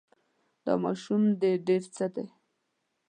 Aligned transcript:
دا 0.65 0.73
ماشوم 0.83 1.21
دې 1.65 1.77
څه 1.95 2.05
دی. 2.13 2.25